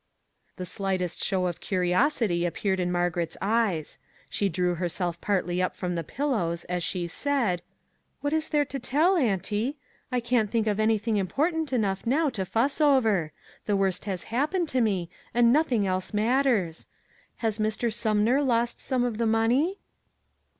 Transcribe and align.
The 0.55 0.65
slightest 0.65 1.23
show 1.23 1.45
of 1.45 1.59
curiosity 1.59 2.43
appeared 2.43 2.79
in 2.79 2.91
Margaret's 2.91 3.37
eyes 3.39 3.99
she 4.31 4.49
drew 4.49 4.73
herself 4.73 5.21
partly 5.21 5.61
up 5.61 5.75
from 5.75 5.93
the 5.93 6.03
pillows 6.03 6.63
as 6.63 6.81
she 6.83 7.05
said:" 7.05 7.61
What 8.21 8.33
is 8.33 8.49
there 8.49 8.65
to 8.65 8.79
tell, 8.79 9.15
auntie? 9.15 9.77
I 10.11 10.19
can't 10.19 10.49
think 10.49 10.65
of 10.65 10.79
anything 10.79 11.17
important 11.17 11.71
enough 11.71 12.07
now 12.07 12.29
to 12.31 12.45
fuss 12.47 12.81
over; 12.81 13.31
the 13.67 13.77
worst 13.77 14.05
has 14.05 14.23
happened 14.33 14.67
to 14.69 14.81
me, 14.81 15.11
and 15.35 15.53
noth 15.53 15.67
397 15.67 16.15
MAG 16.15 16.25
AND 16.25 16.33
MARGARET 16.33 16.47
ing 16.47 16.65
else 16.65 16.85
matters. 16.87 16.87
Has 17.43 17.59
Mr. 17.59 17.93
Sumner 17.93 18.41
lost 18.41 18.79
some 18.79 19.03
of 19.03 19.19
the 19.19 19.27
money? 19.27 19.81